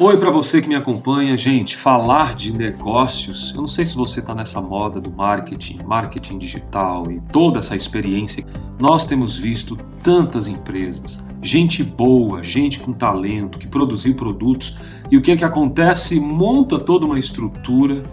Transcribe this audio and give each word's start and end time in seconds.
Oi 0.00 0.16
para 0.16 0.30
você 0.30 0.62
que 0.62 0.68
me 0.68 0.76
acompanha, 0.76 1.36
gente. 1.36 1.76
Falar 1.76 2.36
de 2.36 2.52
negócios, 2.52 3.52
eu 3.52 3.62
não 3.62 3.66
sei 3.66 3.84
se 3.84 3.96
você 3.96 4.20
está 4.20 4.32
nessa 4.32 4.60
moda 4.60 5.00
do 5.00 5.10
marketing, 5.10 5.80
marketing 5.84 6.38
digital 6.38 7.10
e 7.10 7.20
toda 7.20 7.58
essa 7.58 7.74
experiência. 7.74 8.46
Nós 8.78 9.04
temos 9.04 9.36
visto 9.36 9.76
tantas 10.00 10.46
empresas, 10.46 11.18
gente 11.42 11.82
boa, 11.82 12.44
gente 12.44 12.78
com 12.78 12.92
talento 12.92 13.58
que 13.58 13.66
produziu 13.66 14.14
produtos 14.14 14.78
e 15.10 15.16
o 15.16 15.20
que 15.20 15.32
é 15.32 15.36
que 15.36 15.44
acontece? 15.44 16.20
Monta 16.20 16.78
toda 16.78 17.04
uma 17.04 17.18
estrutura, 17.18 18.04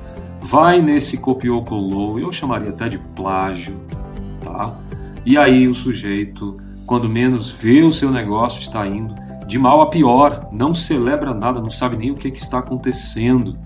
vai 0.41 0.81
nesse 0.81 1.19
copiou 1.19 1.63
colou, 1.63 2.19
eu 2.19 2.31
chamaria 2.31 2.71
até 2.71 2.89
de 2.89 2.97
plágio, 2.97 3.79
tá? 4.43 4.75
E 5.23 5.37
aí 5.37 5.67
o 5.67 5.75
sujeito, 5.75 6.59
quando 6.83 7.07
menos 7.07 7.51
vê 7.51 7.83
o 7.83 7.91
seu 7.91 8.09
negócio 8.09 8.59
está 8.59 8.87
indo 8.87 9.24
de 9.47 9.57
mal 9.57 9.81
a 9.81 9.87
pior, 9.87 10.47
não 10.51 10.73
celebra 10.73 11.33
nada, 11.33 11.61
não 11.61 11.69
sabe 11.69 11.97
nem 11.97 12.11
o 12.11 12.15
que, 12.15 12.27
é 12.27 12.31
que 12.31 12.39
está 12.39 12.59
acontecendo. 12.59 13.57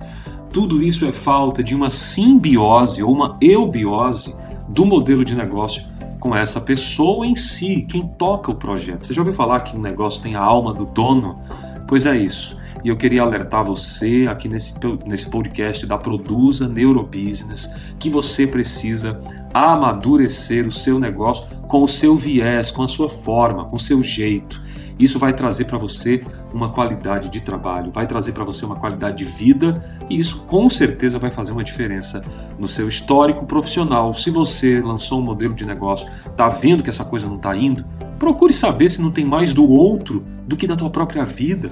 Tudo 0.52 0.82
isso 0.82 1.06
é 1.06 1.12
falta 1.12 1.64
de 1.64 1.76
uma 1.76 1.90
simbiose 1.90 3.04
ou 3.04 3.14
uma 3.14 3.38
eubiose 3.42 4.36
do 4.68 4.86
modelo 4.86 5.24
de 5.24 5.36
negócio 5.36 5.84
com 6.20 6.36
essa 6.36 6.60
pessoa 6.60 7.26
em 7.26 7.36
si, 7.36 7.86
quem 7.88 8.06
toca 8.06 8.52
o 8.52 8.56
projeto. 8.56 9.06
Você 9.06 9.14
já 9.14 9.22
ouviu 9.22 9.34
falar 9.34 9.62
que 9.62 9.78
um 9.78 9.82
negócio 9.82 10.22
tem 10.22 10.36
a 10.36 10.42
alma 10.42 10.74
do 10.74 10.86
dono? 10.86 11.40
Pois 11.88 12.06
é 12.06 12.18
isso. 12.18 12.58
E 12.84 12.88
eu 12.88 12.96
queria 12.96 13.24
alertar 13.24 13.64
você 13.64 14.26
aqui 14.30 14.48
nesse, 14.48 14.74
nesse 15.06 15.30
podcast 15.30 15.86
da 15.86 15.98
Produza 15.98 16.68
Neurobusiness 16.68 17.70
que 17.98 18.10
você 18.10 18.48
precisa 18.48 19.20
amadurecer 19.54 20.66
o 20.66 20.72
seu 20.72 20.98
negócio 20.98 21.46
com 21.68 21.84
o 21.84 21.88
seu 21.88 22.16
viés, 22.16 22.72
com 22.72 22.84
a 22.84 22.88
sua 22.88 23.10
forma, 23.10 23.66
com 23.66 23.76
o 23.76 23.80
seu 23.80 24.02
jeito. 24.02 24.62
Isso 25.00 25.18
vai 25.18 25.34
trazer 25.34 25.64
para 25.64 25.78
você 25.78 26.22
uma 26.54 26.70
qualidade 26.70 27.30
de 27.30 27.40
trabalho, 27.40 27.90
vai 27.90 28.06
trazer 28.06 28.34
para 28.34 28.44
você 28.44 28.66
uma 28.66 28.76
qualidade 28.76 29.18
de 29.18 29.26
vida 29.26 29.98
e 30.10 30.20
isso 30.20 30.42
com 30.42 30.68
certeza 30.68 31.18
vai 31.18 31.32
fazer 31.32 31.54
uma 31.54 31.64
diferença 31.64 32.22
no 32.60 32.68
seu 32.68 32.88
histórico 32.88 33.46
profissional. 33.46 34.14
Se 34.14 34.30
você 34.30 34.82
lançou 34.82 35.20
um 35.20 35.24
modelo 35.24 35.54
de 35.54 35.66
negócio, 35.66 36.10
está 36.26 36.50
vendo 36.50 36.84
que 36.84 36.90
essa 36.90 37.06
coisa 37.06 37.28
não 37.28 37.38
está 37.38 37.56
indo, 37.56 37.86
procure 38.20 38.54
saber 38.54 38.90
se 38.92 39.02
não 39.02 39.10
tem 39.10 39.24
mais 39.24 39.54
do 39.54 39.70
outro 39.70 40.26
do 40.46 40.58
que 40.58 40.68
da 40.68 40.76
tua 40.76 40.90
própria 40.90 41.24
vida. 41.24 41.72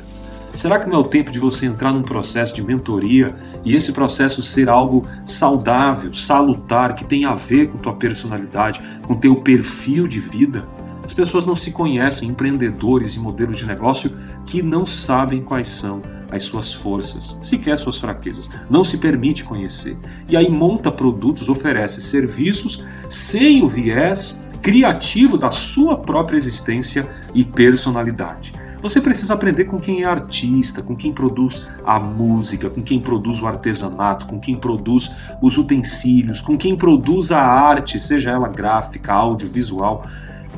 Será 0.56 0.80
que 0.80 0.90
não 0.90 0.96
é 0.96 1.00
o 1.00 1.04
tempo 1.04 1.30
de 1.30 1.40
você 1.40 1.68
entrar 1.68 1.92
num 1.92 2.02
processo 2.02 2.56
de 2.56 2.64
mentoria 2.64 3.36
e 3.64 3.76
esse 3.76 3.92
processo 3.92 4.42
ser 4.42 4.70
algo 4.70 5.06
saudável, 5.26 6.12
salutar, 6.14 6.96
que 6.96 7.06
tem 7.06 7.26
a 7.26 7.36
ver 7.36 7.68
com 7.68 7.78
tua 7.78 7.94
personalidade, 7.94 8.82
com 9.06 9.14
teu 9.16 9.36
perfil 9.36 10.08
de 10.08 10.20
vida? 10.20 10.66
As 11.08 11.14
pessoas 11.14 11.46
não 11.46 11.56
se 11.56 11.72
conhecem, 11.72 12.28
empreendedores 12.28 13.16
e 13.16 13.20
modelos 13.20 13.58
de 13.58 13.66
negócio 13.66 14.12
que 14.46 14.62
não 14.62 14.86
sabem 14.86 15.42
quais 15.42 15.70
são 15.70 16.02
as 16.30 16.44
suas 16.44 16.74
forças, 16.74 17.38
sequer 17.42 17.78
suas 17.78 17.98
fraquezas. 17.98 18.50
Não 18.70 18.84
se 18.84 18.98
permite 18.98 19.46
conhecer. 19.46 19.98
E 20.28 20.36
aí 20.36 20.50
monta 20.50 20.92
produtos, 20.92 21.48
oferece 21.48 22.02
serviços 22.02 22.84
sem 23.08 23.64
o 23.64 23.68
viés 23.68 24.44
criativo 24.62 25.38
da 25.38 25.50
sua 25.50 25.96
própria 25.96 26.36
existência 26.36 27.10
e 27.34 27.46
personalidade. 27.46 28.52
Você 28.82 29.00
precisa 29.00 29.34
aprender 29.34 29.64
com 29.64 29.80
quem 29.80 30.04
é 30.04 30.06
artista, 30.06 30.82
com 30.84 30.94
quem 30.94 31.14
produz 31.14 31.66
a 31.86 31.98
música, 32.02 32.70
com 32.70 32.84
quem 32.84 33.00
produz 33.00 33.42
o 33.42 33.48
artesanato, 33.48 34.28
com 34.28 34.42
quem 34.42 34.56
produz 34.56 35.16
os 35.42 35.58
utensílios, 35.58 36.42
com 36.42 36.58
quem 36.58 36.76
produz 36.76 37.32
a 37.32 37.42
arte, 37.42 37.98
seja 37.98 38.32
ela 38.32 38.50
gráfica, 38.50 39.14
audiovisual. 39.14 40.06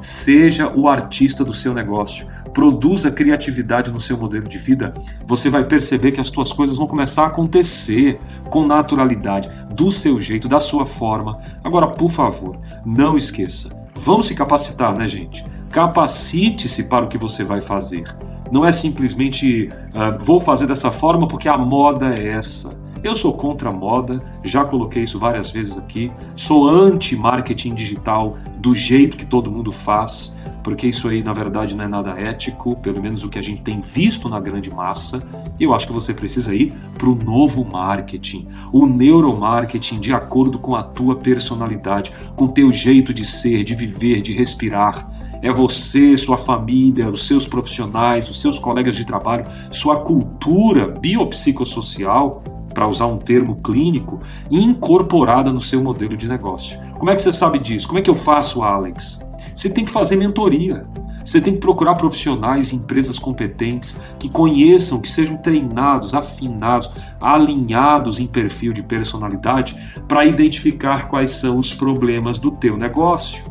Seja 0.01 0.69
o 0.69 0.87
artista 0.87 1.43
do 1.43 1.53
seu 1.53 1.73
negócio. 1.73 2.27
Produza 2.53 3.11
criatividade 3.11 3.91
no 3.91 3.99
seu 3.99 4.17
modelo 4.17 4.47
de 4.47 4.57
vida. 4.57 4.93
Você 5.27 5.49
vai 5.49 5.63
perceber 5.63 6.11
que 6.11 6.21
as 6.21 6.27
suas 6.27 6.51
coisas 6.51 6.77
vão 6.77 6.87
começar 6.87 7.23
a 7.23 7.27
acontecer 7.27 8.19
com 8.49 8.65
naturalidade, 8.65 9.49
do 9.75 9.91
seu 9.91 10.19
jeito, 10.19 10.47
da 10.47 10.59
sua 10.59 10.85
forma. 10.85 11.39
Agora, 11.63 11.87
por 11.87 12.09
favor, 12.09 12.57
não 12.85 13.17
esqueça. 13.17 13.69
Vamos 13.95 14.27
se 14.27 14.35
capacitar, 14.35 14.97
né, 14.97 15.05
gente? 15.05 15.43
Capacite-se 15.71 16.85
para 16.85 17.05
o 17.05 17.07
que 17.07 17.17
você 17.17 17.43
vai 17.43 17.61
fazer. 17.61 18.03
Não 18.51 18.65
é 18.65 18.71
simplesmente 18.71 19.69
uh, 19.93 20.23
vou 20.23 20.39
fazer 20.39 20.65
dessa 20.65 20.91
forma 20.91 21.27
porque 21.27 21.47
a 21.47 21.57
moda 21.57 22.15
é 22.15 22.29
essa. 22.29 22.75
Eu 23.01 23.15
sou 23.15 23.33
contra 23.33 23.69
a 23.69 23.71
moda, 23.71 24.21
já 24.43 24.65
coloquei 24.65 25.03
isso 25.03 25.17
várias 25.17 25.49
vezes 25.51 25.77
aqui. 25.77 26.11
Sou 26.35 26.67
anti-marketing 26.67 27.73
digital 27.73 28.37
do 28.57 28.75
jeito 28.75 29.15
que 29.15 29.25
todo 29.25 29.49
mundo 29.49 29.71
faz, 29.71 30.35
porque 30.61 30.85
isso 30.85 31.07
aí 31.07 31.23
na 31.23 31.31
verdade 31.31 31.75
não 31.75 31.85
é 31.85 31.87
nada 31.87 32.19
ético, 32.19 32.75
pelo 32.75 33.01
menos 33.01 33.23
o 33.23 33.29
que 33.29 33.39
a 33.39 33.41
gente 33.41 33.61
tem 33.61 33.79
visto 33.79 34.27
na 34.27 34.37
grande 34.37 34.69
massa. 34.69 35.25
E 35.57 35.63
eu 35.63 35.73
acho 35.73 35.87
que 35.87 35.93
você 35.93 36.13
precisa 36.13 36.53
ir 36.53 36.73
para 36.97 37.07
o 37.07 37.15
novo 37.15 37.63
marketing, 37.63 38.49
o 38.69 38.85
neuromarketing 38.85 39.97
de 40.01 40.13
acordo 40.13 40.59
com 40.59 40.75
a 40.75 40.83
tua 40.83 41.15
personalidade, 41.15 42.11
com 42.35 42.45
o 42.45 42.49
teu 42.49 42.69
jeito 42.73 43.13
de 43.13 43.23
ser, 43.23 43.63
de 43.63 43.75
viver, 43.75 44.21
de 44.21 44.33
respirar. 44.33 45.09
É 45.41 45.53
você, 45.53 46.17
sua 46.17 46.35
família, 46.35 47.09
os 47.09 47.25
seus 47.25 47.47
profissionais, 47.47 48.29
os 48.29 48.41
seus 48.41 48.59
colegas 48.59 48.93
de 48.93 49.05
trabalho, 49.05 49.45
sua 49.71 50.01
cultura 50.01 50.85
biopsicossocial 50.85 52.43
para 52.79 52.87
usar 52.87 53.07
um 53.07 53.17
termo 53.17 53.57
clínico, 53.57 54.21
incorporada 54.49 55.51
no 55.51 55.59
seu 55.59 55.83
modelo 55.83 56.15
de 56.15 56.29
negócio. 56.29 56.79
Como 56.97 57.11
é 57.11 57.13
que 57.13 57.21
você 57.21 57.33
sabe 57.33 57.59
disso? 57.59 57.85
Como 57.85 57.99
é 57.99 58.01
que 58.01 58.09
eu 58.09 58.15
faço, 58.15 58.63
Alex? 58.63 59.19
Você 59.53 59.69
tem 59.69 59.83
que 59.83 59.91
fazer 59.91 60.15
mentoria. 60.15 60.87
Você 61.25 61.41
tem 61.41 61.55
que 61.55 61.59
procurar 61.59 61.95
profissionais 61.95 62.71
e 62.71 62.77
empresas 62.77 63.19
competentes 63.19 63.97
que 64.17 64.29
conheçam, 64.29 65.01
que 65.01 65.09
sejam 65.09 65.35
treinados, 65.35 66.13
afinados, 66.13 66.89
alinhados 67.19 68.17
em 68.17 68.25
perfil 68.25 68.71
de 68.71 68.81
personalidade 68.81 69.77
para 70.07 70.23
identificar 70.23 71.09
quais 71.09 71.31
são 71.31 71.57
os 71.57 71.73
problemas 71.73 72.39
do 72.39 72.49
teu 72.49 72.77
negócio. 72.77 73.43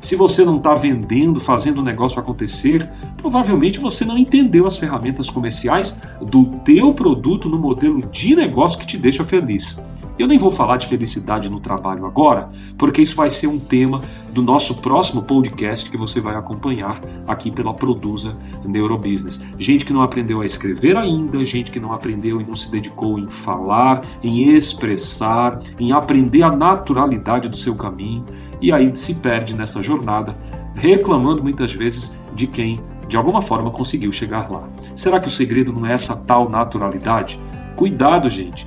Se 0.00 0.14
você 0.14 0.44
não 0.44 0.58
está 0.58 0.74
vendendo, 0.74 1.40
fazendo 1.40 1.78
o 1.78 1.84
negócio 1.84 2.20
acontecer, 2.20 2.88
provavelmente 3.16 3.78
você 3.78 4.04
não 4.04 4.16
entendeu 4.16 4.66
as 4.66 4.76
ferramentas 4.76 5.28
comerciais 5.28 6.00
do 6.20 6.44
teu 6.64 6.92
produto 6.92 7.48
no 7.48 7.58
modelo 7.58 8.02
de 8.10 8.36
negócio 8.36 8.78
que 8.78 8.86
te 8.86 8.98
deixa 8.98 9.24
feliz. 9.24 9.82
Eu 10.18 10.26
nem 10.26 10.38
vou 10.38 10.50
falar 10.50 10.78
de 10.78 10.86
felicidade 10.86 11.50
no 11.50 11.60
trabalho 11.60 12.06
agora, 12.06 12.48
porque 12.78 13.02
isso 13.02 13.14
vai 13.14 13.28
ser 13.28 13.48
um 13.48 13.58
tema 13.58 14.00
do 14.32 14.42
nosso 14.42 14.74
próximo 14.76 15.22
podcast 15.22 15.90
que 15.90 15.96
você 15.96 16.22
vai 16.22 16.34
acompanhar 16.34 16.98
aqui 17.28 17.50
pela 17.50 17.74
Produza 17.74 18.34
Neurobusiness. 18.64 19.40
Gente 19.58 19.84
que 19.84 19.92
não 19.92 20.00
aprendeu 20.00 20.40
a 20.40 20.46
escrever 20.46 20.96
ainda, 20.96 21.44
gente 21.44 21.70
que 21.70 21.78
não 21.78 21.92
aprendeu 21.92 22.40
e 22.40 22.44
não 22.44 22.56
se 22.56 22.70
dedicou 22.70 23.18
em 23.18 23.26
falar, 23.26 24.02
em 24.22 24.54
expressar, 24.54 25.60
em 25.78 25.92
aprender 25.92 26.42
a 26.42 26.50
naturalidade 26.50 27.48
do 27.48 27.56
seu 27.56 27.74
caminho 27.74 28.24
e 28.60 28.72
aí 28.72 28.94
se 28.94 29.14
perde 29.14 29.54
nessa 29.54 29.82
jornada, 29.82 30.36
reclamando 30.74 31.42
muitas 31.42 31.72
vezes 31.72 32.18
de 32.34 32.46
quem 32.46 32.80
de 33.08 33.16
alguma 33.16 33.40
forma 33.40 33.70
conseguiu 33.70 34.10
chegar 34.10 34.50
lá. 34.50 34.68
Será 34.94 35.20
que 35.20 35.28
o 35.28 35.30
segredo 35.30 35.72
não 35.72 35.86
é 35.86 35.92
essa 35.92 36.16
tal 36.16 36.48
naturalidade? 36.48 37.38
Cuidado, 37.76 38.28
gente. 38.28 38.66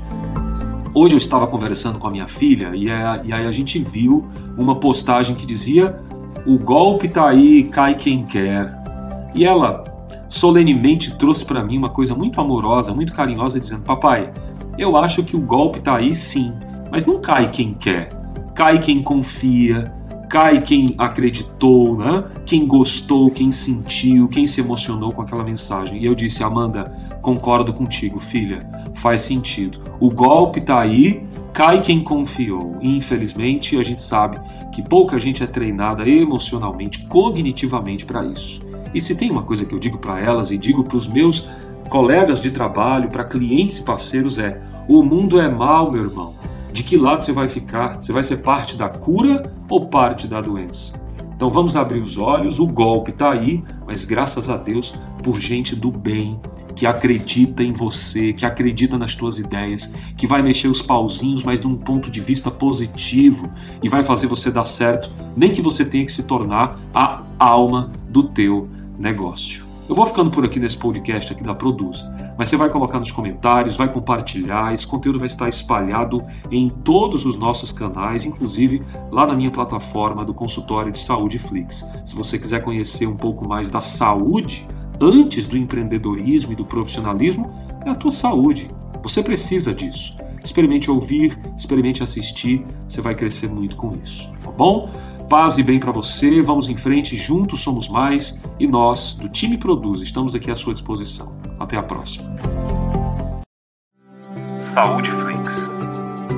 Hoje 0.94 1.16
eu 1.16 1.18
estava 1.18 1.46
conversando 1.46 2.00
com 2.00 2.08
a 2.08 2.12
minha 2.12 2.28
filha 2.28 2.72
e, 2.74 2.90
é, 2.90 3.22
e 3.24 3.34
aí 3.34 3.46
a 3.46 3.52
gente 3.52 3.80
viu 3.80 4.28
uma 4.58 4.76
postagem 4.76 5.36
que 5.36 5.46
dizia: 5.46 6.00
O 6.46 6.58
golpe 6.58 7.08
tá 7.08 7.28
aí, 7.28 7.64
cai 7.66 7.96
quem 7.96 8.24
quer. 8.24 8.74
E 9.36 9.46
ela 9.46 9.84
solenemente 10.28 11.16
trouxe 11.16 11.46
para 11.46 11.64
mim 11.64 11.78
uma 11.78 11.90
coisa 11.90 12.16
muito 12.16 12.40
amorosa, 12.40 12.94
muito 12.94 13.14
carinhosa, 13.14 13.60
dizendo: 13.60 13.82
Papai, 13.82 14.32
eu 14.78 14.96
acho 14.98 15.24
que 15.24 15.36
o 15.36 15.42
golpe 15.42 15.82
tá 15.82 15.98
aí 15.98 16.16
sim, 16.16 16.54
mas 16.92 17.06
não 17.06 17.20
cai 17.20 17.50
quem 17.50 17.74
quer 17.74 18.19
cai 18.60 18.78
quem 18.78 19.02
confia, 19.02 19.90
cai 20.28 20.62
quem 20.62 20.94
acreditou, 20.98 21.98
né? 21.98 22.26
quem 22.46 22.68
gostou, 22.68 23.32
quem 23.32 23.54
sentiu, 23.54 24.28
quem 24.28 24.46
se 24.46 24.60
emocionou 24.60 25.14
com 25.14 25.22
aquela 25.22 25.46
mensagem. 25.46 25.98
E 26.02 26.06
eu 26.06 26.14
disse, 26.14 26.44
Amanda, 26.44 26.84
concordo 27.22 27.74
contigo, 27.74 28.20
filha, 28.20 28.70
faz 28.96 29.22
sentido. 29.22 29.80
O 29.98 30.12
golpe 30.12 30.60
está 30.60 30.82
aí, 30.82 31.26
cai 31.54 31.80
quem 31.80 32.04
confiou. 32.04 32.76
E, 32.82 32.98
infelizmente, 32.98 33.78
a 33.78 33.82
gente 33.82 34.04
sabe 34.04 34.38
que 34.74 34.82
pouca 34.82 35.18
gente 35.18 35.42
é 35.42 35.48
treinada 35.48 36.06
emocionalmente, 36.06 37.06
cognitivamente 37.06 38.06
para 38.06 38.26
isso. 38.26 38.60
E 38.94 39.00
se 39.00 39.16
tem 39.16 39.32
uma 39.32 39.44
coisa 39.44 39.64
que 39.64 39.74
eu 39.74 39.80
digo 39.80 40.00
para 40.00 40.20
elas 40.20 40.52
e 40.52 40.58
digo 40.58 40.84
para 40.84 40.98
os 40.98 41.08
meus 41.08 41.48
colegas 41.90 42.42
de 42.42 42.52
trabalho, 42.52 43.08
para 43.08 43.24
clientes 43.24 43.78
e 43.78 43.84
parceiros 43.84 44.38
é: 44.38 44.62
o 44.86 45.02
mundo 45.02 45.40
é 45.40 45.48
mal, 45.48 45.90
meu 45.90 46.04
irmão 46.04 46.39
de 46.80 46.84
que 46.84 46.96
lado 46.96 47.22
você 47.22 47.34
vai 47.34 47.50
ficar? 47.50 48.02
Você 48.02 48.14
vai 48.14 48.24
ser 48.24 48.38
parte 48.38 48.78
da 48.78 48.88
cura 48.88 49.54
ou 49.68 49.88
parte 49.88 50.30
da 50.30 50.40
doença? 50.40 50.94
Então 51.36 51.50
vamos 51.50 51.76
abrir 51.76 52.00
os 52.00 52.18
olhos, 52.18 52.58
o 52.58 52.66
golpe 52.66 53.12
está 53.12 53.34
aí, 53.34 53.62
mas 53.86 54.06
graças 54.06 54.50
a 54.50 54.56
Deus 54.56 54.96
por 55.22 55.42
gente 55.42 55.76
do 55.76 55.92
bem, 55.92 56.40
que 56.74 56.86
acredita 56.86 57.62
em 57.62 57.74
você, 57.74 58.32
que 58.32 58.46
acredita 58.46 58.98
nas 58.98 59.14
tuas 59.14 59.40
ideias, 59.40 59.94
que 60.16 60.26
vai 60.26 60.42
mexer 60.42 60.70
os 60.70 60.82
pauzinhos, 60.82 61.44
mas 61.44 61.60
de 61.60 61.68
um 61.68 61.76
ponto 61.76 62.10
de 62.10 62.22
vista 62.22 62.50
positivo 62.50 63.52
e 63.84 63.90
vai 63.90 64.02
fazer 64.02 64.28
você 64.28 64.50
dar 64.50 64.64
certo, 64.64 65.12
nem 65.36 65.52
que 65.52 65.62
você 65.62 65.84
tenha 65.84 66.06
que 66.06 66.12
se 66.14 66.24
tornar 66.24 66.80
a 66.94 67.26
alma 67.38 67.92
do 68.08 68.24
teu 68.24 68.70
negócio. 68.98 69.69
Eu 69.90 69.96
vou 69.96 70.06
ficando 70.06 70.30
por 70.30 70.46
aqui 70.46 70.60
nesse 70.60 70.78
podcast 70.78 71.34
aqui 71.34 71.44
da 71.44 71.56
Produz. 71.56 72.06
mas 72.38 72.48
você 72.48 72.56
vai 72.56 72.70
colocar 72.70 73.00
nos 73.00 73.12
comentários, 73.12 73.76
vai 73.76 73.92
compartilhar, 73.92 74.72
esse 74.72 74.86
conteúdo 74.86 75.18
vai 75.18 75.26
estar 75.26 75.50
espalhado 75.50 76.24
em 76.52 76.70
todos 76.70 77.26
os 77.26 77.36
nossos 77.36 77.72
canais, 77.72 78.24
inclusive 78.24 78.84
lá 79.10 79.26
na 79.26 79.34
minha 79.34 79.50
plataforma 79.50 80.24
do 80.24 80.32
consultório 80.32 80.92
de 80.92 81.00
saúde 81.00 81.40
Flix. 81.40 81.84
Se 82.06 82.14
você 82.14 82.38
quiser 82.38 82.64
conhecer 82.64 83.08
um 83.08 83.18
pouco 83.18 83.48
mais 83.48 83.72
da 83.72 83.82
saúde 83.82 84.68
antes 85.02 85.48
do 85.48 85.58
empreendedorismo 85.58 86.54
e 86.54 86.56
do 86.56 86.66
profissionalismo, 86.66 87.52
é 87.84 87.90
a 87.90 87.96
tua 87.96 88.12
saúde. 88.12 88.70
Você 89.02 89.24
precisa 89.24 89.74
disso. 89.74 90.16
Experimente 90.44 90.92
ouvir, 90.92 91.36
experimente 91.58 92.04
assistir, 92.04 92.64
você 92.88 93.02
vai 93.02 93.16
crescer 93.16 93.50
muito 93.50 93.76
com 93.76 93.92
isso, 94.04 94.32
tá 94.44 94.52
bom? 94.52 94.88
Paz 95.30 95.60
e 95.60 95.64
bem 95.64 95.80
para 95.80 95.92
você, 95.92 96.42
vamos 96.42 96.70
em 96.70 96.76
frente, 96.76 97.16
juntos 97.16 97.60
somos 97.60 97.88
mais 97.88 98.42
e 98.60 98.66
nós, 98.66 99.14
do 99.14 99.30
time 99.30 99.60
Produz, 99.60 100.02
estamos 100.02 100.34
aqui 100.34 100.50
à 100.50 100.56
sua 100.56 100.74
disposição. 100.74 101.32
Até 101.60 101.78
a 101.78 101.84
próxima. 101.84 102.36
Saúde 104.74 105.12
Flix. 105.12 105.50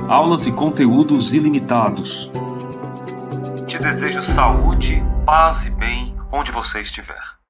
Aulas 0.08 0.44
e 0.44 0.52
conteúdos 0.52 1.32
ilimitados. 1.32 2.30
Te 3.66 3.78
desejo 3.78 4.22
saúde, 4.24 5.02
paz 5.24 5.64
e 5.64 5.70
bem 5.70 6.14
onde 6.30 6.52
você 6.52 6.82
estiver. 6.82 7.31